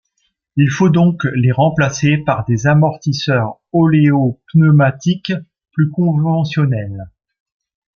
[0.55, 5.31] Il faut donc les remplacer par des amortisseurs oléopneumatiques
[5.73, 7.11] plus conventionnels.